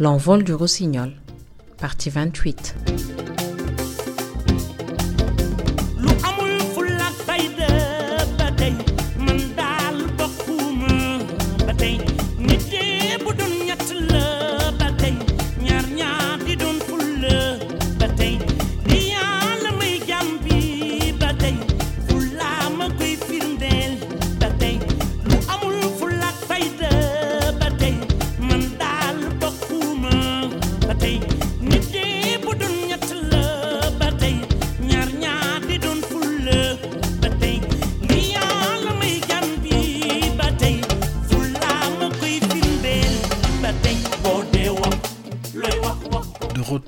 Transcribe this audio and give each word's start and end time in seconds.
L'envol 0.00 0.44
du 0.44 0.54
rossignol, 0.54 1.12
partie 1.76 2.08
28. 2.08 2.76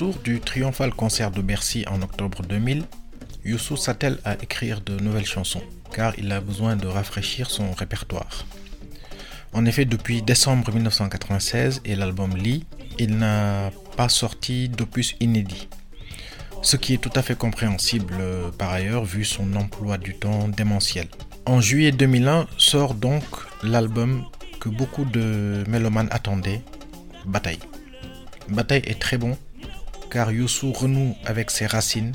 Retour 0.01 0.23
du 0.23 0.41
triomphal 0.41 0.95
concert 0.95 1.31
de 1.31 1.43
Bercy 1.43 1.85
en 1.87 2.01
octobre 2.01 2.43
2000, 2.43 2.85
Youssou 3.45 3.77
s'attelle 3.77 4.19
à 4.25 4.33
écrire 4.43 4.81
de 4.81 4.99
nouvelles 4.99 5.27
chansons, 5.27 5.63
car 5.93 6.19
il 6.19 6.33
a 6.33 6.41
besoin 6.41 6.75
de 6.75 6.87
rafraîchir 6.87 7.51
son 7.51 7.73
répertoire. 7.73 8.47
En 9.53 9.67
effet, 9.67 9.85
depuis 9.85 10.23
décembre 10.23 10.73
1996 10.73 11.83
et 11.85 11.97
l'album 11.97 12.35
Lee, 12.35 12.65
il 12.99 13.19
n'a 13.19 13.73
pas 13.99 14.09
sorti 14.09 14.71
d'opus 14.71 15.17
inédit. 15.21 15.69
Ce 16.63 16.79
qui 16.79 16.95
est 16.95 16.99
tout 16.99 17.13
à 17.15 17.21
fait 17.21 17.37
compréhensible 17.37 18.15
euh, 18.21 18.51
par 18.51 18.71
ailleurs 18.71 19.05
vu 19.05 19.27
son 19.27 19.55
emploi 19.55 19.99
du 19.99 20.15
temps 20.15 20.49
démentiel. 20.49 21.09
En 21.45 21.61
juillet 21.61 21.93
2001 21.93 22.47
sort 22.57 22.95
donc 22.95 23.25
l'album 23.63 24.25
que 24.61 24.71
beaucoup 24.71 25.05
de 25.05 25.63
mélomanes 25.69 26.09
attendaient, 26.11 26.63
Bataille. 27.27 27.61
Bataille 28.49 28.83
est 28.87 28.99
très 28.99 29.19
bon 29.19 29.37
car 30.11 30.33
Youssou 30.33 30.73
renoue 30.73 31.15
avec 31.25 31.51
ses 31.51 31.67
racines 31.67 32.13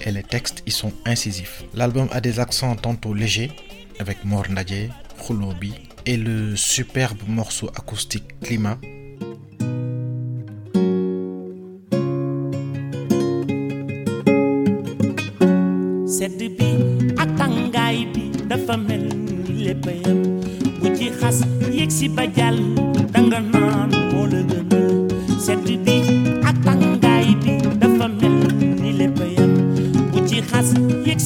et 0.00 0.12
les 0.12 0.22
textes 0.22 0.62
y 0.66 0.70
sont 0.70 0.92
incisifs. 1.04 1.64
L'album 1.74 2.08
a 2.12 2.20
des 2.20 2.40
accents 2.40 2.76
tantôt 2.76 3.14
légers 3.14 3.50
avec 3.98 4.24
Mor 4.24 4.48
Nadje, 4.48 4.90
Khulobi 5.26 5.74
et 6.04 6.16
le 6.16 6.54
superbe 6.56 7.18
morceau 7.26 7.68
acoustique 7.68 8.38
Climat 8.40 8.78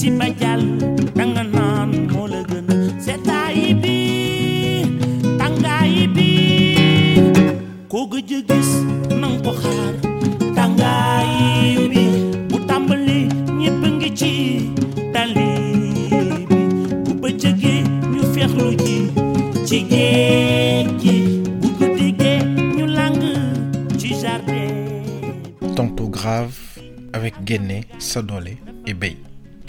si 0.01 0.09
ba 0.19 0.27
jàll 0.41 0.63
danga 1.19 1.43
naan 1.57 1.91
moo 2.13 2.27
la 2.33 2.41
gënal 2.51 2.83
seddaay 3.05 3.59
bi 3.83 3.97
tàngaay 5.41 5.95
bi. 6.17 6.29
Koo 7.93 8.05
gëj 8.13 8.31
a 8.37 8.41
gis 8.49 8.71
nang 9.21 9.37
ko 9.45 9.53
xaar 9.63 9.93
tàngaay 10.57 11.31
bi 11.93 12.05
bu 12.51 12.57
tàmbali 12.69 13.19
ñépp 13.61 13.83
ngi 13.99 14.11
ci 14.21 14.33
tali 15.15 15.49
bi. 16.11 16.25
Bu 17.05 17.11
bëccëgee 17.23 17.79
ñu 18.13 18.23
feexlu 18.35 18.67
ji 18.85 18.97
ci 19.69 19.79
géej 19.91 20.87
gi 21.03 21.17
bu 21.61 21.69
guddigee 21.79 22.39
ñu 22.77 22.85
lang 22.99 23.19
ci 24.01 24.09
jardin 24.23 24.73
tantôt 25.77 26.09
grave 26.17 26.57
avec 27.13 27.35
Guéné, 27.45 27.79
Sadolé 27.99 28.57
et 28.87 28.95
Bey. 28.95 29.17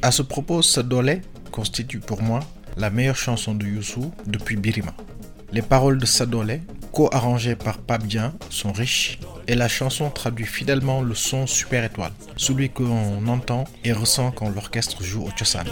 À 0.03 0.09
ce 0.09 0.23
propos, 0.23 0.63
Sadolé 0.63 1.21
constitue 1.51 1.99
pour 1.99 2.23
moi 2.23 2.39
la 2.75 2.89
meilleure 2.89 3.15
chanson 3.15 3.53
de 3.53 3.67
Youssou 3.67 4.11
depuis 4.25 4.55
Birima. 4.55 4.93
Les 5.51 5.61
paroles 5.61 5.99
de 5.99 6.07
Sadolé, 6.07 6.61
co-arrangées 6.91 7.55
par 7.55 7.77
Pape 7.77 8.07
Dieng, 8.07 8.33
sont 8.49 8.71
riches 8.71 9.19
et 9.47 9.53
la 9.53 9.67
chanson 9.67 10.09
traduit 10.09 10.45
fidèlement 10.45 11.01
le 11.01 11.13
son 11.13 11.45
Super 11.45 11.83
Étoile, 11.83 12.13
celui 12.35 12.69
qu'on 12.71 13.27
entend 13.27 13.65
et 13.83 13.93
ressent 13.93 14.31
quand 14.31 14.49
l'orchestre 14.49 15.03
joue 15.03 15.23
au 15.23 15.29
Tchossan. 15.31 15.65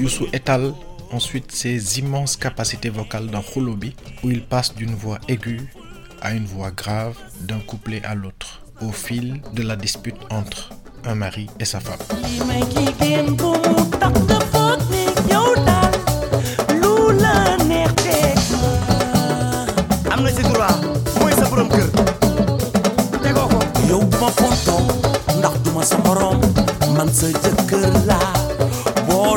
Youssou 0.00 0.28
étale 0.32 0.72
ensuite 1.12 1.52
ses 1.52 1.98
immenses 1.98 2.34
capacités 2.34 2.88
vocales 2.88 3.26
dans 3.26 3.42
Khoulobi, 3.42 3.94
où 4.22 4.30
il 4.30 4.42
passe 4.42 4.74
d'une 4.74 4.94
voix 4.94 5.18
aiguë 5.28 5.68
à 6.22 6.32
une 6.32 6.46
voix 6.46 6.70
grave 6.70 7.18
d'un 7.42 7.58
couplet 7.58 8.00
à 8.02 8.14
l'autre, 8.14 8.62
au 8.80 8.92
fil 8.92 9.42
de 9.52 9.62
la 9.62 9.76
dispute 9.76 10.16
entre 10.30 10.70
un 11.04 11.14
mari 11.14 11.48
et 11.58 11.66
sa 11.66 11.80
femme. 11.80 11.98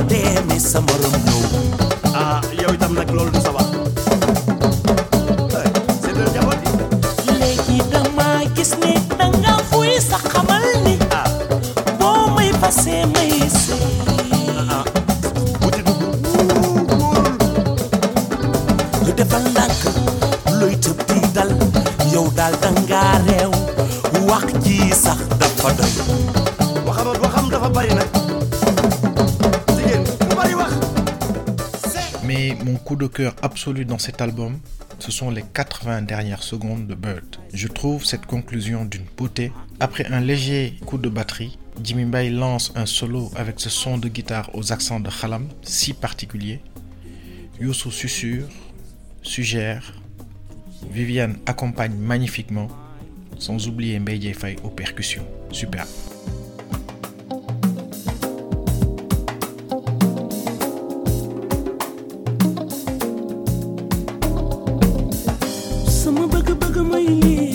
Boo 0.03 0.09
demee 0.09 0.59
sa 0.59 0.79
morom 0.81 1.15
ñëw 1.25 1.41
ah 2.15 2.41
yow 2.61 2.71
itam 2.73 2.93
nag 2.93 3.09
loolu 3.11 3.31
du 3.31 3.39
sa 3.41 3.51
wax 3.51 3.67
Hey, 5.53 5.69
c'est 6.01 6.13
de 6.13 6.23
njaboot 6.33 6.59
yi 7.25 7.33
léegi 7.39 7.77
dama 7.91 8.27
gis 8.55 8.71
ni 8.83 8.93
danga 9.17 9.57
fuy 9.71 9.95
sa 10.09 10.17
xamal 10.31 10.63
ni 10.85 10.97
boo 11.99 12.27
may 12.35 12.51
fase 12.61 13.05
may 13.15 13.31
sëy 13.47 13.85
bu 15.61 15.67
ci 15.75 15.81
dugg 15.87 16.01
wóorul 16.99 17.37
lu 19.05 19.11
defal 19.17 19.43
ndànk 19.51 19.81
looy 20.59 20.75
tëb 20.83 20.97
di 21.07 21.19
dal 21.35 21.51
yow 22.13 22.27
daal 22.35 22.53
danga 22.61 23.03
réew 23.27 23.51
wax 24.29 24.47
ji 24.63 24.91
sax 25.03 25.19
dafa 25.39 25.69
doy 25.79 25.93
waxam 26.87 27.15
waxam 27.23 27.45
dafa 27.53 27.69
bari 27.69 27.93
nag 27.95 28.09
Mon 32.61 32.75
coup 32.75 32.95
de 32.95 33.07
cœur 33.07 33.35
absolu 33.41 33.83
dans 33.83 33.97
cet 33.97 34.21
album, 34.21 34.59
ce 34.99 35.11
sont 35.11 35.29
les 35.31 35.43
80 35.53 36.03
dernières 36.03 36.43
secondes 36.43 36.87
de 36.87 36.95
Bird. 36.95 37.25
Je 37.53 37.67
trouve 37.67 38.05
cette 38.05 38.25
conclusion 38.25 38.85
d'une 38.85 39.05
beauté. 39.17 39.51
Après 39.79 40.05
un 40.05 40.21
léger 40.21 40.77
coup 40.85 40.97
de 40.97 41.09
batterie, 41.09 41.57
Jimmy 41.83 42.05
Bay 42.05 42.29
lance 42.29 42.71
un 42.75 42.85
solo 42.85 43.31
avec 43.35 43.59
ce 43.59 43.69
son 43.69 43.97
de 43.97 44.07
guitare 44.07 44.49
aux 44.53 44.71
accents 44.71 44.99
de 44.99 45.09
Khalam 45.09 45.47
si 45.61 45.93
particulier. 45.93 46.61
Youssou 47.59 47.91
susurre, 47.91 48.47
suggère, 49.23 49.93
Viviane 50.89 51.37
accompagne 51.45 51.95
magnifiquement, 51.95 52.67
sans 53.39 53.67
oublier 53.67 53.99
Mbeye 53.99 54.33
Faye 54.33 54.57
aux 54.63 54.69
percussions. 54.69 55.25
Super. 55.51 55.85
ميلي. 66.83 67.52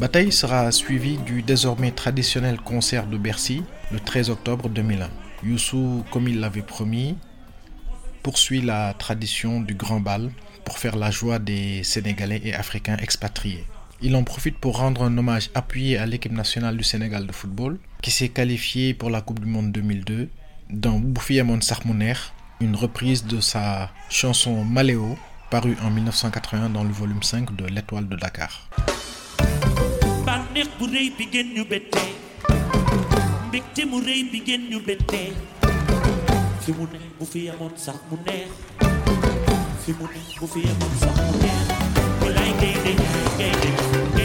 Bataille 0.00 0.32
sera 0.32 0.72
suivi 0.72 1.18
du 1.18 1.42
désormais 1.42 1.90
traditionnel 1.90 2.56
concert 2.58 3.06
de 3.06 3.18
Bercy 3.18 3.62
le 3.92 4.00
13 4.00 4.30
octobre 4.30 4.70
2001. 4.70 5.10
Youssou, 5.44 6.06
comme 6.10 6.26
il 6.26 6.40
l'avait 6.40 6.62
promis, 6.62 7.18
poursuit 8.22 8.62
la 8.62 8.94
tradition 8.94 9.60
du 9.60 9.74
grand 9.74 10.00
bal 10.00 10.30
pour 10.64 10.78
faire 10.78 10.96
la 10.96 11.10
joie 11.10 11.38
des 11.38 11.82
Sénégalais 11.84 12.40
et 12.42 12.54
Africains 12.54 12.96
expatriés. 12.96 13.66
Il 14.00 14.16
en 14.16 14.24
profite 14.24 14.56
pour 14.56 14.78
rendre 14.78 15.02
un 15.02 15.18
hommage 15.18 15.50
appuyé 15.54 15.98
à 15.98 16.06
l'équipe 16.06 16.32
nationale 16.32 16.78
du 16.78 16.82
Sénégal 16.84 17.26
de 17.26 17.32
football, 17.32 17.78
qui 18.00 18.10
s'est 18.10 18.30
qualifiée 18.30 18.94
pour 18.94 19.10
la 19.10 19.20
Coupe 19.20 19.40
du 19.40 19.46
Monde 19.50 19.70
2002 19.70 20.30
dans 20.70 20.98
Bouffiamon 20.98 21.60
Sarmouner, 21.60 22.14
une 22.62 22.74
reprise 22.74 23.26
de 23.26 23.38
sa 23.42 23.90
chanson 24.08 24.64
Maléo, 24.64 25.18
parue 25.50 25.76
en 25.84 25.90
1981 25.90 26.70
dans 26.70 26.84
le 26.84 26.90
volume 26.90 27.22
5 27.22 27.54
de 27.54 27.66
L'Étoile 27.66 28.08
de 28.08 28.16
Dakar. 28.16 28.70
Bànneex 30.60 30.68
bu 30.80 30.86
rëy 30.86 31.08
bi 31.18 31.24
ngeen 31.26 31.48
ñu 31.54 31.64
bettee 31.70 32.12
mbégte 33.48 33.82
mu 33.90 33.98
rëy 34.06 34.22
bi 34.32 34.38
ngeen 34.40 34.62
ñu 34.70 34.78
bettee 34.86 35.32
fi 36.62 36.72
mu 36.76 36.84
ne 36.92 36.98
bu 37.18 37.24
fi 37.32 37.40
amoon 37.52 37.72
sax 37.84 37.96
mu 38.10 38.16
neex 38.26 38.50
fi 39.84 39.90
mu 39.98 40.04
ne 40.12 40.20
bu 40.40 40.46
fi 40.52 40.60
amoon 40.72 40.94
sax 41.02 41.14
mu 41.26 41.32
neex 41.42 41.66
walaay 42.22 42.52
gaynde 42.60 42.92
yaay 43.38 43.52
gaynde 43.62 44.19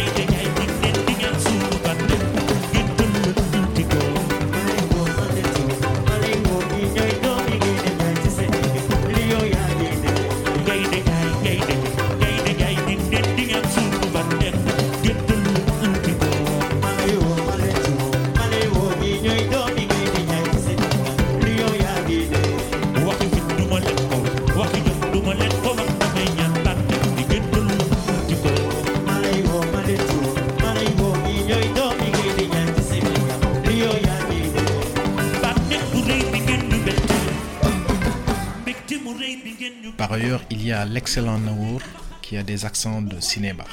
il 40.66 40.70
y 40.70 40.72
a 40.72 40.84
l'excellent 40.84 41.38
Naour 41.38 41.80
qui 42.24 42.38
a 42.38 42.42
des 42.42 42.66
accents 42.66 43.00
de 43.00 43.20
cinébar, 43.20 43.68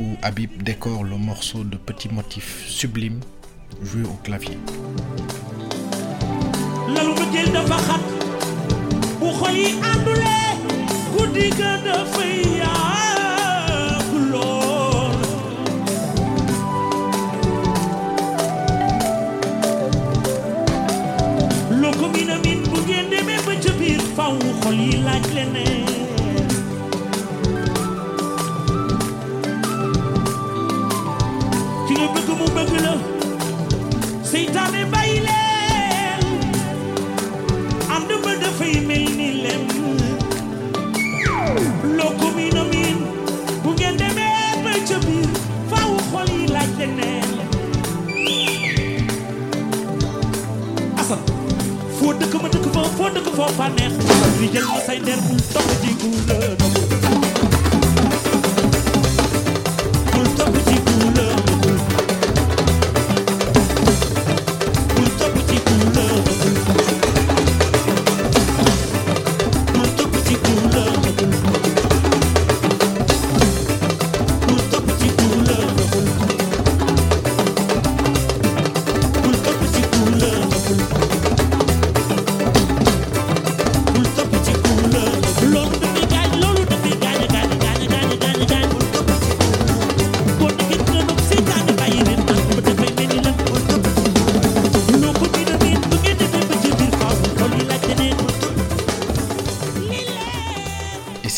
où 0.00 0.16
Habib 0.22 0.62
décore 0.62 1.04
le 1.04 1.18
morceau 1.18 1.62
de 1.62 1.76
petits 1.76 2.08
motifs 2.08 2.64
sublimes 2.66 3.20
joués 3.82 4.04
au 4.04 4.16
clavier. 4.24 4.56
lalu 6.94 7.10
mbëggeel 7.12 7.50
dafa 7.56 7.78
xat 7.86 8.04
bu 9.20 9.28
xol 9.40 9.56
yi 9.60 9.68
àndulee 9.90 10.52
guddi 11.14 11.46
ga 11.58 11.72
dafay 11.84 12.34
yàgg 12.62 14.10
lool 14.30 15.16
loo 21.82 21.92
ko 22.00 22.06
min 22.16 22.58
bu 22.70 22.78
ngeen 22.88 23.06
demee 23.12 23.40
ba 23.46 23.54
ca 23.64 23.72
faw 24.16 24.34
xol 24.62 24.78
yi 24.86 24.92
laaj 25.04 25.26
leneen 25.36 26.07
nga 31.98 32.06
bëgg 32.14 32.28
mu 32.38 32.46
bëgg 32.56 32.72
la 32.84 32.92
seytaane 34.30 34.82
bàyyi 34.92 35.18
leen 35.26 36.22
ànd 37.94 38.10
ba 38.24 38.32
dafay 38.42 38.74
mel 38.88 39.04
ni 39.18 39.28
lem 39.44 39.62
loo 41.98 42.12
ko 42.20 42.26
miin 42.36 42.56
a 42.60 42.64
miin 42.72 42.98
bu 43.62 43.70
ngeen 43.74 43.96
demee 44.02 44.62
ba 44.64 44.72
ca 44.88 44.96
biir 45.06 45.30
faaw 45.70 45.90
xol 46.10 46.28
yi 46.38 46.46
laaj 46.54 46.70
leneen 46.78 47.30
asan 51.02 51.20
foo 51.98 52.12
dëkk 52.20 52.34
ma 52.42 52.48
dëkk 52.54 52.66
fa 52.76 52.82
foo 52.98 53.08
dëkk 53.16 53.28
foo 53.38 53.50
fa 53.58 53.66
neex 53.76 53.94
eh? 53.98 54.30
li 54.40 54.48
jël 54.54 54.66
ma 54.70 54.78
say 54.86 54.98
der 55.06 55.20
topp 55.54 55.68
ci 55.82 55.90
guula 56.00 56.38
bul 56.62 57.27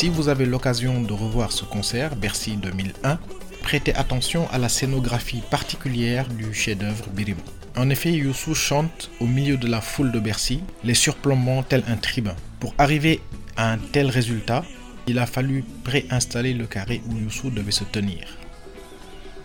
si 0.00 0.08
vous 0.08 0.30
avez 0.30 0.46
l'occasion 0.46 1.02
de 1.02 1.12
revoir 1.12 1.52
ce 1.52 1.66
concert, 1.66 2.16
Bercy 2.16 2.56
2001, 2.56 3.18
prêtez 3.60 3.94
attention 3.94 4.48
à 4.50 4.56
la 4.56 4.70
scénographie 4.70 5.42
particulière 5.50 6.26
du 6.26 6.54
chef-d'œuvre 6.54 7.10
Birima. 7.10 7.42
En 7.76 7.90
effet, 7.90 8.10
Youssou 8.10 8.54
chante 8.54 9.10
au 9.20 9.26
milieu 9.26 9.58
de 9.58 9.66
la 9.66 9.82
foule 9.82 10.10
de 10.10 10.18
Bercy, 10.18 10.62
les 10.84 10.94
surplombant 10.94 11.62
tel 11.62 11.84
un 11.86 11.96
tribun. 11.96 12.34
Pour 12.60 12.72
arriver 12.78 13.20
à 13.58 13.72
un 13.72 13.76
tel 13.76 14.08
résultat, 14.08 14.64
il 15.06 15.18
a 15.18 15.26
fallu 15.26 15.66
préinstaller 15.84 16.54
le 16.54 16.66
carré 16.66 17.02
où 17.10 17.18
Youssou 17.18 17.50
devait 17.50 17.70
se 17.70 17.84
tenir. 17.84 18.38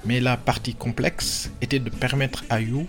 Mais 0.06 0.22
la 0.22 0.38
partie 0.38 0.74
complexe 0.74 1.52
était 1.60 1.80
de 1.80 1.90
permettre 1.90 2.46
à 2.50 2.62
You 2.62 2.88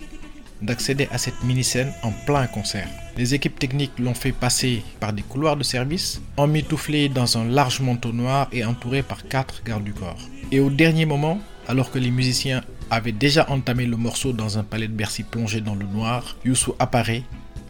d'accéder 0.61 1.07
à 1.11 1.17
cette 1.17 1.43
mini-scène 1.43 1.91
en 2.03 2.11
plein 2.11 2.47
concert. 2.47 2.89
Les 3.17 3.33
équipes 3.33 3.59
techniques 3.59 3.97
l'ont 3.99 4.13
fait 4.13 4.31
passer 4.31 4.83
par 4.99 5.13
des 5.13 5.23
couloirs 5.23 5.57
de 5.57 5.63
service, 5.63 6.21
emmitouflé 6.37 7.09
dans 7.09 7.37
un 7.37 7.45
large 7.45 7.79
manteau 7.79 8.11
noir 8.11 8.47
et 8.51 8.63
entouré 8.63 9.01
par 9.01 9.27
quatre 9.27 9.63
gardes 9.63 9.83
du 9.83 9.93
corps. 9.93 10.29
Et 10.51 10.59
au 10.59 10.69
dernier 10.69 11.05
moment, 11.05 11.39
alors 11.67 11.91
que 11.91 11.99
les 11.99 12.11
musiciens 12.11 12.63
avaient 12.89 13.11
déjà 13.11 13.49
entamé 13.49 13.85
le 13.85 13.97
morceau 13.97 14.33
dans 14.33 14.57
un 14.57 14.63
palais 14.63 14.87
de 14.87 14.93
Bercy 14.93 15.23
plongé 15.23 15.61
dans 15.61 15.75
le 15.75 15.85
noir, 15.85 16.37
Youssou 16.45 16.75
apparaît, 16.79 17.23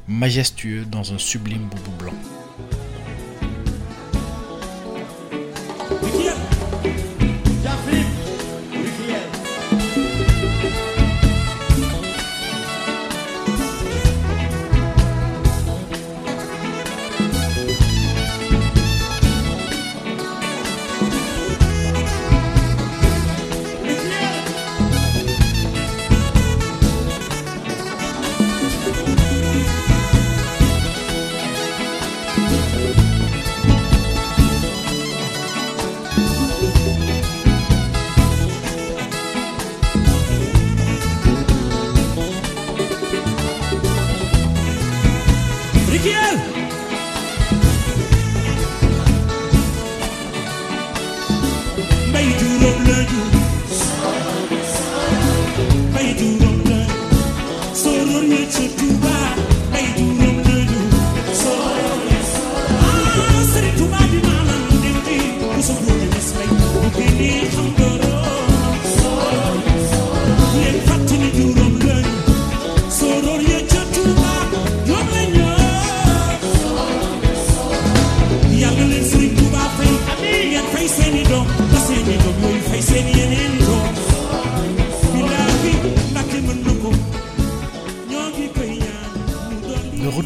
majestueux 0.07 0.85
dans 0.85 1.13
un 1.13 1.17
sublime 1.17 1.63
boubou 1.63 1.91
blanc. 1.97 2.13
you 52.41 52.59
love 52.59 52.79
me 52.85 53.41
you. 53.41 53.46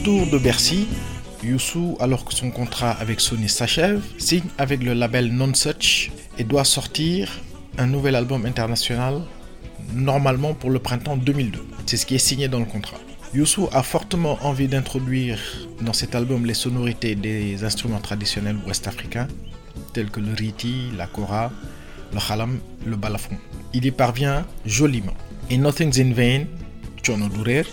Retour 0.02 0.26
de 0.26 0.40
Bercy, 0.40 0.88
Youssou, 1.44 1.96
alors 2.00 2.26
que 2.26 2.34
son 2.34 2.50
contrat 2.50 2.90
avec 2.90 3.22
Sony 3.22 3.48
s'achève, 3.48 4.02
signe 4.18 4.50
avec 4.58 4.82
le 4.82 4.94
label 4.94 5.32
Non 5.32 5.54
Such 5.54 6.10
et 6.40 6.44
doit 6.44 6.64
sortir 6.64 7.40
un 7.78 7.86
nouvel 7.86 8.16
album 8.16 8.48
international 8.48 9.22
normalement 9.94 10.56
pour 10.56 10.72
le 10.72 10.80
printemps 10.80 11.18
2002. 11.18 11.60
C'est 11.86 11.98
ce 11.98 12.08
qui 12.08 12.16
est 12.16 12.26
signé 12.30 12.48
dans 12.48 12.58
le 12.58 12.66
contrat. 12.66 12.98
Youssou 13.36 13.70
a 13.74 13.84
fortement 13.84 14.40
envie 14.42 14.68
d'introduire 14.68 15.38
dans 15.82 15.94
cet 15.94 16.16
album 16.16 16.48
les 16.48 16.56
sonorités 16.56 17.14
des 17.14 17.64
instruments 17.64 18.02
traditionnels 18.02 18.58
ouest-africains 18.66 19.28
tels 19.94 20.10
que 20.10 20.20
le 20.20 20.34
riti, 20.34 20.90
la 20.98 21.06
kora, 21.06 21.52
le 22.12 22.20
khalam, 22.20 22.58
le 22.88 22.96
balafon. 22.96 23.38
Il 23.76 23.86
y 23.86 23.92
parvient 23.92 24.48
joliment. 24.66 25.14
Et 25.52 25.58
Nothing's 25.58 26.00
in 26.00 26.14
Vain, 26.14 26.46
Chono 27.04 27.30
Durer, 27.30 27.66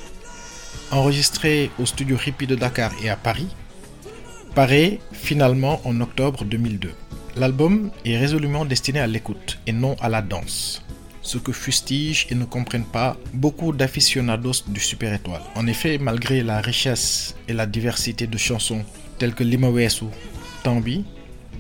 enregistré 0.90 1.70
au 1.78 1.86
studio 1.86 2.16
Hippie 2.24 2.46
de 2.46 2.54
Dakar 2.54 2.92
et 3.02 3.10
à 3.10 3.16
Paris, 3.16 3.48
paraît 4.54 4.98
finalement 5.12 5.80
en 5.84 6.00
octobre 6.00 6.44
2002. 6.44 6.90
L'album 7.36 7.90
est 8.04 8.16
résolument 8.16 8.64
destiné 8.64 8.98
à 9.00 9.06
l'écoute 9.06 9.58
et 9.66 9.72
non 9.72 9.94
à 10.00 10.08
la 10.08 10.22
danse, 10.22 10.82
ce 11.22 11.38
que 11.38 11.52
fustigent 11.52 12.26
et 12.30 12.34
ne 12.34 12.44
comprennent 12.44 12.84
pas 12.84 13.16
beaucoup 13.34 13.72
d'aficionados 13.72 14.64
du 14.66 14.80
Super 14.80 15.14
Étoile. 15.14 15.42
En 15.54 15.66
effet, 15.66 15.98
malgré 15.98 16.42
la 16.42 16.60
richesse 16.60 17.36
et 17.46 17.52
la 17.52 17.66
diversité 17.66 18.26
de 18.26 18.38
chansons 18.38 18.84
telles 19.18 19.34
que 19.34 19.44
Limawesu, 19.44 20.06
Tambi, 20.62 21.04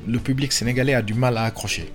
le 0.06 0.18
public 0.18 0.52
sénégalais 0.52 0.94
a 0.94 1.02
du 1.02 1.14
mal 1.14 1.36
à 1.36 1.44
accrocher. 1.44 1.92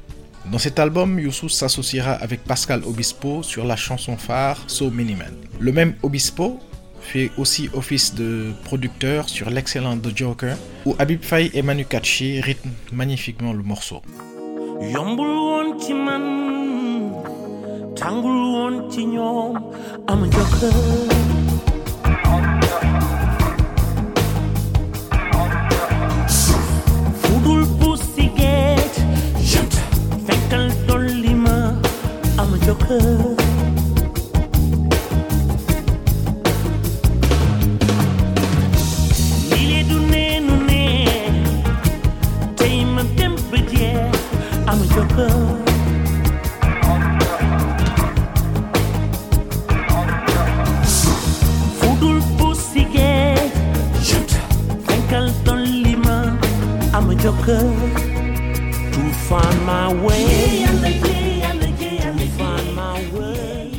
Dans 0.51 0.60
cet 0.60 0.77
album, 0.77 1.20
Youssou 1.20 1.48
s'associera 1.48 2.12
avec 2.13 2.43
Pascal 2.43 2.84
Obispo 2.86 3.43
sur 3.43 3.63
la 3.65 3.77
chanson 3.77 4.17
phare 4.17 4.62
So 4.67 4.91
Many 4.91 5.15
Men. 5.15 5.34
Le 5.60 5.72
même 5.72 5.96
Obispo 6.03 6.60
fait 7.03 7.31
aussi 7.38 7.69
office 7.74 8.15
de 8.15 8.51
producteur 8.63 9.29
sur 9.29 9.50
l'excellent 9.50 9.98
The 9.98 10.15
Joker, 10.15 10.57
où 10.86 10.95
Habib 11.00 11.22
Faye 11.22 11.51
et 11.53 11.62
Manu 11.62 11.86
Katché 11.86 12.41
rythment 12.41 12.72
magnifiquement 12.91 13.53
le 13.53 13.63
morceau. 13.63 14.01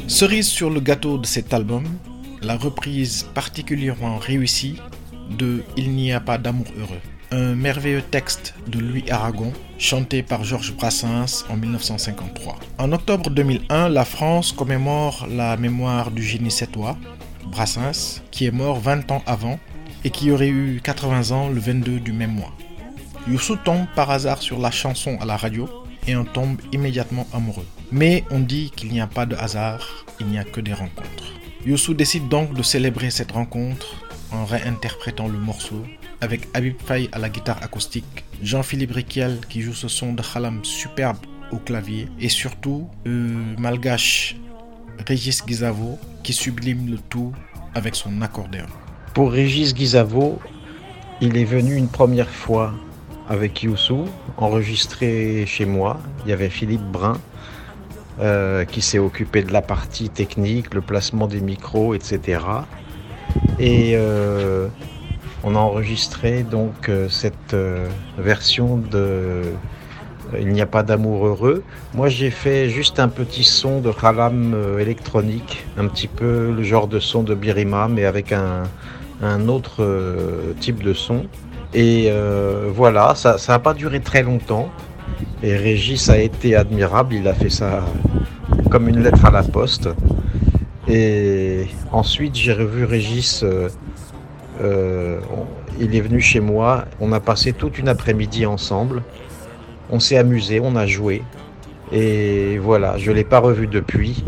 Cerise 0.08 0.48
sur 0.48 0.70
le 0.70 0.80
gâteau 0.80 1.18
de 1.18 1.26
cet 1.26 1.52
album, 1.52 1.84
la 2.40 2.56
reprise 2.56 3.26
particulièrement 3.34 4.16
réussie 4.16 4.76
de 5.38 5.62
Il 5.76 5.90
n'y 5.90 6.10
a 6.10 6.20
pas 6.20 6.38
d'amour 6.38 6.68
heureux. 6.78 7.02
Un 7.32 7.54
merveilleux 7.54 8.00
texte 8.00 8.54
de 8.66 8.78
Louis 8.78 9.04
Aragon, 9.10 9.52
chanté 9.76 10.22
par 10.22 10.42
Georges 10.42 10.74
Brassens 10.74 11.44
en 11.50 11.58
1953. 11.58 12.58
En 12.78 12.92
octobre 12.92 13.28
2001, 13.28 13.90
la 13.90 14.06
France 14.06 14.52
commémore 14.52 15.26
la 15.30 15.58
mémoire 15.58 16.10
du 16.10 16.22
génie 16.22 16.50
sétois, 16.50 16.96
Brassens, 17.48 18.22
qui 18.30 18.46
est 18.46 18.50
mort 18.50 18.80
20 18.80 19.10
ans 19.10 19.22
avant 19.26 19.58
et 20.02 20.08
qui 20.08 20.30
aurait 20.30 20.48
eu 20.48 20.80
80 20.82 21.36
ans 21.36 21.50
le 21.50 21.60
22 21.60 22.00
du 22.00 22.12
même 22.12 22.32
mois. 22.32 22.54
Youssou 23.26 23.56
tombe 23.56 23.86
par 23.96 24.10
hasard 24.10 24.42
sur 24.42 24.58
la 24.58 24.70
chanson 24.70 25.16
à 25.18 25.24
la 25.24 25.38
radio 25.38 25.66
et 26.06 26.14
en 26.14 26.24
tombe 26.24 26.60
immédiatement 26.72 27.26
amoureux. 27.32 27.64
Mais 27.90 28.22
on 28.30 28.38
dit 28.38 28.70
qu'il 28.76 28.90
n'y 28.90 29.00
a 29.00 29.06
pas 29.06 29.24
de 29.24 29.34
hasard, 29.34 30.04
il 30.20 30.26
n'y 30.26 30.38
a 30.38 30.44
que 30.44 30.60
des 30.60 30.74
rencontres. 30.74 31.32
Youssou 31.64 31.94
décide 31.94 32.28
donc 32.28 32.52
de 32.52 32.62
célébrer 32.62 33.08
cette 33.08 33.32
rencontre 33.32 33.96
en 34.30 34.44
réinterprétant 34.44 35.26
le 35.26 35.38
morceau 35.38 35.82
avec 36.20 36.48
Habib 36.52 36.74
Faye 36.84 37.08
à 37.12 37.18
la 37.18 37.30
guitare 37.30 37.62
acoustique, 37.62 38.24
Jean-Philippe 38.42 38.92
Riquel 38.92 39.40
qui 39.48 39.62
joue 39.62 39.72
ce 39.72 39.88
son 39.88 40.12
de 40.12 40.22
Khalam 40.22 40.62
superbe 40.62 41.16
au 41.50 41.56
clavier 41.56 42.08
et 42.20 42.28
surtout 42.28 42.88
euh, 43.06 43.42
malgache 43.58 44.36
Régis 45.06 45.44
Guizavo 45.46 45.98
qui 46.22 46.34
sublime 46.34 46.90
le 46.90 46.98
tout 46.98 47.32
avec 47.74 47.94
son 47.94 48.20
accordéon. 48.20 48.66
Pour 49.14 49.32
Régis 49.32 49.72
Guizavo, 49.72 50.40
il 51.22 51.38
est 51.38 51.44
venu 51.44 51.74
une 51.74 51.88
première 51.88 52.28
fois 52.28 52.74
avec 53.28 53.62
Youssou, 53.62 54.04
enregistré 54.36 55.44
chez 55.46 55.66
moi. 55.66 55.98
Il 56.24 56.30
y 56.30 56.32
avait 56.32 56.50
Philippe 56.50 56.82
Brun 56.82 57.18
euh, 58.20 58.64
qui 58.64 58.80
s'est 58.80 58.98
occupé 58.98 59.42
de 59.42 59.52
la 59.52 59.62
partie 59.62 60.08
technique, 60.08 60.74
le 60.74 60.80
placement 60.80 61.26
des 61.26 61.40
micros, 61.40 61.94
etc. 61.94 62.40
Et 63.58 63.92
euh, 63.94 64.68
on 65.42 65.54
a 65.54 65.58
enregistré 65.58 66.42
donc 66.42 66.88
euh, 66.88 67.08
cette 67.08 67.56
version 68.18 68.78
de 68.78 69.42
Il 70.38 70.48
n'y 70.48 70.60
a 70.60 70.66
pas 70.66 70.82
d'amour 70.82 71.26
heureux. 71.26 71.62
Moi 71.94 72.08
j'ai 72.08 72.30
fait 72.30 72.68
juste 72.68 72.98
un 72.98 73.08
petit 73.08 73.44
son 73.44 73.80
de 73.80 73.92
Khalam 73.92 74.54
euh, 74.54 74.78
électronique, 74.78 75.64
un 75.78 75.86
petit 75.86 76.08
peu 76.08 76.52
le 76.56 76.62
genre 76.62 76.88
de 76.88 76.98
son 76.98 77.22
de 77.22 77.34
Birima, 77.34 77.88
mais 77.88 78.04
avec 78.04 78.32
un, 78.32 78.64
autre 79.48 79.82
type 80.60 80.82
de 80.82 80.92
son. 80.92 81.24
Et 81.74 82.06
euh, 82.08 82.70
voilà, 82.72 83.14
ça 83.16 83.36
n'a 83.48 83.58
pas 83.58 83.74
duré 83.74 84.00
très 84.00 84.22
longtemps. 84.22 84.70
Et 85.42 85.56
Régis 85.56 86.08
a 86.08 86.18
été 86.18 86.54
admirable, 86.54 87.14
il 87.14 87.26
a 87.28 87.34
fait 87.34 87.50
ça 87.50 87.84
comme 88.70 88.88
une 88.88 89.02
lettre 89.02 89.24
à 89.24 89.30
la 89.30 89.42
poste. 89.42 89.88
Et 90.88 91.66
ensuite, 91.92 92.36
j'ai 92.36 92.52
revu 92.52 92.84
Régis. 92.84 93.42
euh, 93.42 93.68
euh, 94.62 95.18
il 95.80 95.96
est 95.96 96.00
venu 96.00 96.20
chez 96.20 96.40
moi. 96.40 96.84
On 97.00 97.12
a 97.12 97.20
passé 97.20 97.52
toute 97.52 97.78
une 97.78 97.88
après-midi 97.88 98.46
ensemble. 98.46 99.02
On 99.90 99.98
s'est 99.98 100.16
amusé, 100.16 100.60
on 100.60 100.76
a 100.76 100.86
joué. 100.86 101.22
Et 101.92 102.58
voilà, 102.58 102.96
je 102.98 103.10
ne 103.10 103.16
l'ai 103.16 103.24
pas 103.24 103.40
revu 103.40 103.66
depuis. 103.66 104.24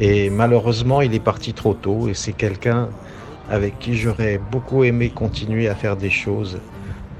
Et 0.00 0.30
malheureusement, 0.30 1.00
il 1.00 1.14
est 1.14 1.20
parti 1.20 1.52
trop 1.54 1.74
tôt. 1.74 2.08
Et 2.08 2.14
c'est 2.14 2.32
quelqu'un 2.32 2.88
avec 3.48 3.78
qui 3.78 3.96
j'aurais 3.96 4.40
beaucoup 4.50 4.82
aimé 4.82 5.10
continuer 5.10 5.68
à 5.68 5.74
faire 5.74 5.96
des 5.96 6.10
choses. 6.10 6.58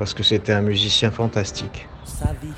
Parce 0.03 0.15
que 0.15 0.25
c'était 0.25 0.53
un 0.53 0.63
musicien 0.63 1.13
fantastique. 1.13 1.87
sa 2.05 2.33
vie. 2.43 2.53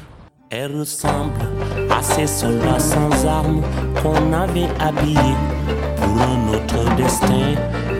Elle 0.48 0.78
ressemble 0.78 1.42
à 1.90 2.00
ces 2.02 2.26
soldats 2.26 2.78
sans 2.78 3.26
armes 3.26 3.60
qu'on 4.02 4.32
avait 4.32 4.70
habillés 4.80 5.36
pour 5.94 6.22
un 6.22 6.54
autre 6.54 6.96
destin. 6.96 7.52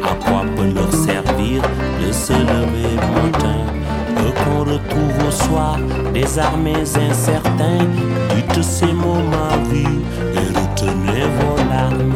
À 0.03 0.15
quoi 0.15 0.47
peut 0.57 0.73
leur 0.73 0.91
servir 0.91 1.61
de 2.01 2.11
se 2.11 2.33
lever 2.33 2.97
le 2.97 3.23
matin 3.23 4.33
qu'on 4.33 4.61
retrouve 4.61 5.29
au 5.29 5.31
soir, 5.31 5.79
désarmés 6.15 6.81
incertains. 7.11 7.87
Dites 8.35 8.63
ces 8.63 8.95
mots, 8.95 9.23
ma 9.31 9.59
vie, 9.69 10.01
et 10.33 10.59
retenez 10.59 11.27
vos 11.37 11.69
larmes. 11.69 12.15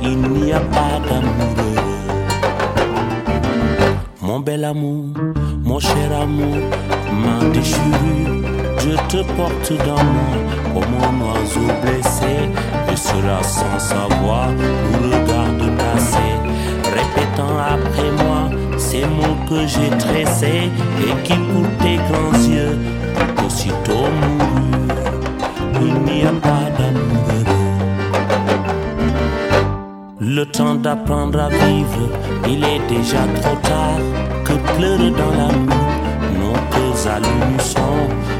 Il 0.00 0.18
n'y 0.18 0.52
a 0.52 0.60
pas 0.60 1.00
d'amour 1.08 1.64
mon 4.34 4.40
bel 4.40 4.64
amour, 4.64 5.14
mon 5.64 5.80
cher 5.80 6.10
amour, 6.22 6.58
ma 7.22 7.48
déchirure, 7.48 8.42
je 8.78 8.94
te 9.08 9.22
porte 9.32 9.72
dans 9.86 10.04
moi 10.14 10.36
comme 10.72 10.94
un 11.08 11.14
oiseau 11.24 11.68
blessé, 11.82 12.34
et 12.92 12.96
cela 12.96 13.42
sans 13.42 13.78
savoir 13.78 14.50
nous 14.52 15.08
regarde 15.08 15.76
passer, 15.78 16.32
répétant 16.98 17.56
après 17.58 18.10
moi 18.24 18.50
ces 18.78 19.04
mots 19.06 19.38
que 19.48 19.66
j'ai 19.66 19.90
tressés 19.98 20.70
et 21.00 21.22
qui 21.24 21.34
pour 21.34 21.68
tes 21.82 21.96
grands 21.96 22.38
yeux 22.48 22.78
aussitôt 23.44 24.08
moururent. 24.20 24.94
Il 25.80 25.94
n'y 26.02 26.22
a 26.24 26.32
pas 26.32 26.70
d'amour 26.78 27.24
le 30.20 30.46
temps 30.46 30.74
d'apprendre 30.74 31.38
à 31.38 31.48
vivre, 31.48 32.08
il 32.48 32.64
est 32.64 32.80
déjà 32.88 33.20
trop 33.40 33.56
tard. 33.62 34.23
Pleure 34.76 34.98
dans 34.98 35.30
la 35.30 35.52
nuit 35.52 35.84
nos. 36.38 36.54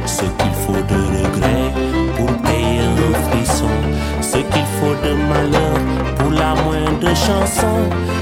Ce 0.06 0.22
qu'il 0.22 0.54
faut 0.66 0.72
de 0.72 1.00
regret 1.16 1.72
pour 2.16 2.32
payer 2.42 2.80
un 2.80 3.30
frisson. 3.30 3.74
Ce 4.20 4.38
qu'il 4.38 4.68
faut 4.78 4.96
de 5.06 5.14
malheur 5.30 5.78
pour 6.18 6.32
la 6.32 6.54
moindre 6.54 7.14
chanson. 7.14 7.76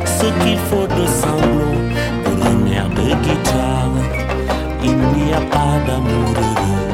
Ce 0.05 0.27
qu'il 0.43 0.59
faut 0.69 0.87
de 0.87 1.07
sanglots 1.07 1.81
pour 2.25 2.47
un 2.47 2.67
air 2.71 2.89
de 2.91 3.15
guitare. 3.25 3.97
Il 4.83 4.97
n'y 4.97 5.33
a 5.33 5.41
pas 5.41 5.79
d'amour 5.87 6.35
heureux. 6.37 6.92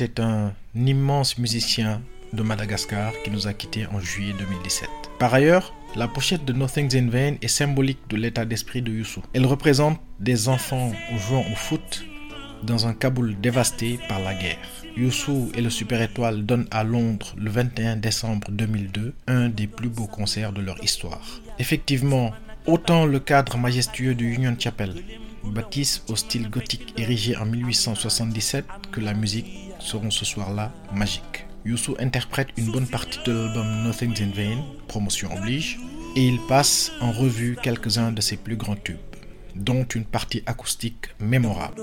Gizavo 0.00 0.04
était 0.04 0.22
un 0.22 0.52
immense 0.74 1.36
musicien 1.38 2.00
de 2.32 2.42
Madagascar 2.42 3.12
qui 3.22 3.30
nous 3.30 3.46
a 3.46 3.52
quittés 3.52 3.86
en 3.86 4.00
juillet 4.00 4.34
2017. 4.38 4.88
Par 5.18 5.34
ailleurs, 5.34 5.74
la 5.94 6.08
pochette 6.08 6.44
de 6.44 6.52
Nothing's 6.52 6.94
in 6.94 7.08
Vain 7.10 7.34
est 7.42 7.48
symbolique 7.48 8.00
de 8.08 8.16
l'état 8.16 8.44
d'esprit 8.44 8.80
de 8.82 8.92
Youssou. 8.92 9.22
Elle 9.34 9.46
représente 9.46 10.00
des 10.20 10.48
enfants 10.48 10.92
jouant 11.18 11.44
au 11.52 11.56
foot 11.56 12.04
dans 12.62 12.86
un 12.86 12.94
Kaboul 12.94 13.36
dévasté 13.40 13.98
par 14.08 14.20
la 14.20 14.34
guerre. 14.34 14.58
Youssou 14.96 15.50
et 15.54 15.60
le 15.60 15.70
Super 15.70 16.00
Étoile 16.02 16.46
donnent 16.46 16.68
à 16.70 16.84
Londres 16.84 17.34
le 17.36 17.50
21 17.50 17.96
décembre 17.96 18.48
2002 18.50 19.14
un 19.26 19.48
des 19.48 19.66
plus 19.66 19.88
beaux 19.88 20.06
concerts 20.06 20.52
de 20.52 20.60
leur 20.62 20.82
histoire. 20.82 21.40
Effectivement, 21.58 22.32
autant 22.66 23.06
le 23.06 23.18
cadre 23.18 23.56
majestueux 23.56 24.14
du 24.14 24.32
Union 24.32 24.56
Chapel, 24.58 24.94
bâtisse 25.44 26.04
au 26.08 26.16
style 26.16 26.48
gothique 26.48 26.94
érigé 26.96 27.36
en 27.36 27.46
1877, 27.46 28.64
que 28.92 29.00
la 29.00 29.14
musique 29.14 29.69
seront 29.80 30.10
ce 30.10 30.24
soir-là 30.24 30.72
magiques. 30.94 31.46
Youssou 31.64 31.94
interprète 31.98 32.48
une 32.56 32.70
bonne 32.70 32.86
partie 32.86 33.18
de 33.26 33.32
l'album 33.32 33.84
Nothing's 33.84 34.20
in 34.20 34.30
Vain, 34.34 34.62
promotion 34.88 35.28
oblige, 35.36 35.78
et 36.16 36.26
il 36.26 36.40
passe 36.48 36.90
en 37.00 37.12
revue 37.12 37.56
quelques-uns 37.62 38.12
de 38.12 38.20
ses 38.20 38.36
plus 38.36 38.56
grands 38.56 38.76
tubes, 38.76 38.98
dont 39.54 39.84
une 39.84 40.04
partie 40.04 40.42
acoustique 40.46 41.08
mémorable. 41.20 41.82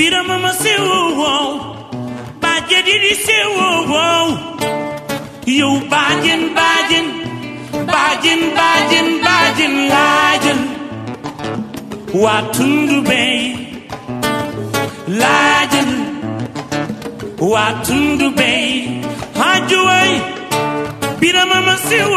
Bira 0.00 0.22
mama 0.24 0.52
seu 0.54 0.82
wow. 1.20 1.48
Badia 2.40 2.80
diri 2.88 3.14
seu 3.26 3.50
wow. 3.92 4.28
You 5.44 5.68
badin 5.92 6.42
badin 6.56 7.06
Badin 7.90 8.40
badin 8.58 9.08
badin 9.26 9.74
lajin. 9.92 10.60
Watundu 12.22 12.98
bay 13.08 13.40
Lajin. 15.20 15.90
Watundu 17.52 18.28
bay 18.38 19.04
Hajuai 19.40 20.12
Bira 21.20 21.44
mama 21.52 21.76
seu 21.76 22.08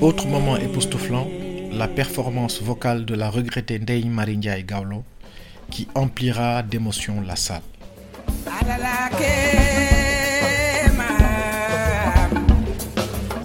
autre 0.00 0.26
moment 0.26 0.56
époustouflant 0.56 1.26
la 1.72 1.88
performance 1.88 2.62
vocale 2.62 3.04
de 3.04 3.14
la 3.14 3.28
regrettée 3.30 3.78
Ndeye 3.78 4.08
Marie 4.08 4.36
Ndiaye 4.38 4.64
Gawlo 4.64 5.04
qui 5.70 5.86
emplira 5.94 6.62
d'émotion 6.62 7.20
la 7.20 7.36
salle. 7.36 7.62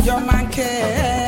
your 0.06 0.22
man 0.22 0.52
care. 0.52 1.25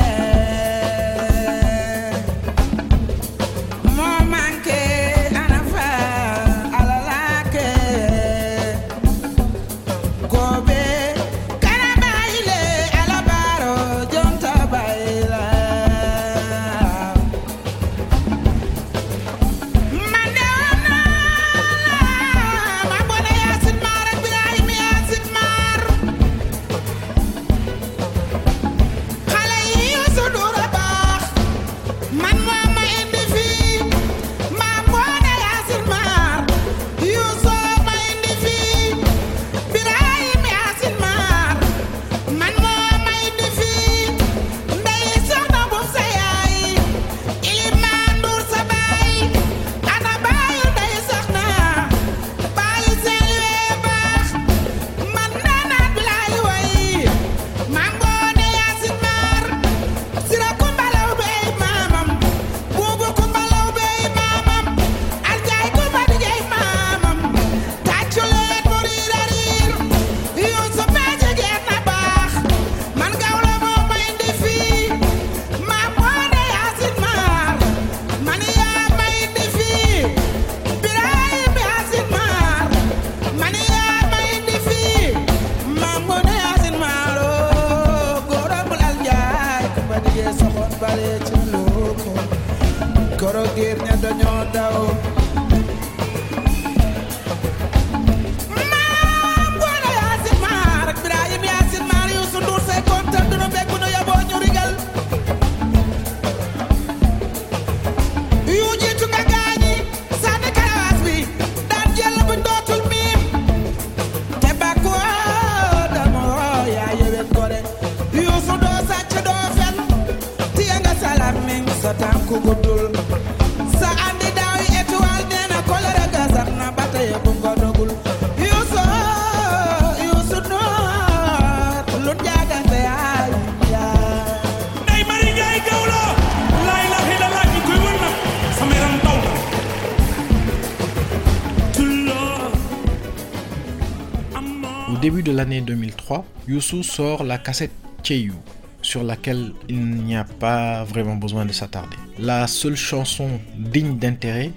Youssou 146.48 146.82
sort 146.82 147.24
la 147.24 147.36
cassette 147.36 147.72
Cheyu, 148.02 148.32
sur 148.80 149.02
laquelle 149.04 149.52
il 149.68 149.78
n'y 149.80 150.16
a 150.16 150.24
pas 150.24 150.82
vraiment 150.84 151.16
besoin 151.16 151.44
de 151.44 151.52
s'attarder. 151.52 151.96
La 152.18 152.46
seule 152.46 152.74
chanson 152.76 153.38
digne 153.58 153.98
d'intérêt 153.98 154.52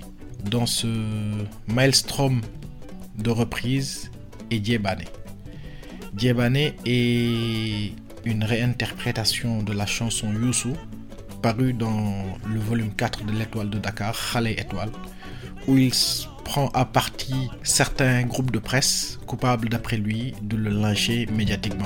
dans 0.49 0.65
ce 0.65 0.88
maelstrom 1.67 2.39
de 3.17 3.30
reprises 3.30 4.10
est 4.51 4.60
Diebane. 4.60 5.04
Diebane 6.13 6.71
est 6.86 7.93
une 8.23 8.43
réinterprétation 8.45 9.62
de 9.62 9.73
la 9.73 9.86
chanson 9.86 10.32
Youssou 10.32 10.73
parue 11.41 11.73
dans 11.73 12.23
le 12.47 12.60
volume 12.62 12.93
4 12.95 13.25
de 13.25 13.34
l'étoile 13.34 13.69
de 13.69 13.80
Dakar, 13.80 14.15
Khalé 14.32 14.51
Étoile, 14.58 14.91
où 15.67 15.77
il 15.77 15.93
prend 16.52 16.68
à 16.74 16.84
partie 16.84 17.50
certains 17.64 18.24
groupes 18.24 18.52
de 18.52 18.60
presse 18.60 19.20
coupables 19.26 19.70
d'après 19.70 19.96
lui 19.96 20.34
de 20.42 20.58
le 20.58 20.70
lyncher 20.70 21.26
médiatiquement. 21.32 21.86